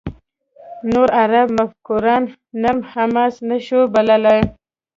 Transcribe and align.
نور 0.91 1.09
عرب 1.21 1.47
مفکران 1.57 2.23
«نرم 2.61 2.79
حماس» 2.91 3.35
نه 3.49 3.57
شو 3.65 3.81
بللای. 3.93 4.41